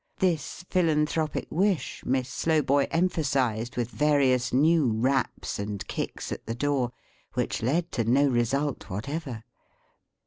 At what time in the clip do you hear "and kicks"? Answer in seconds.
5.59-6.31